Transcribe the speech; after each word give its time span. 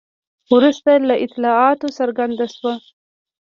وروسته 0.53 0.91
له 1.07 1.15
اطلاعاتو 1.25 1.87
څرګنده 1.97 2.45
شوه. 2.55 2.73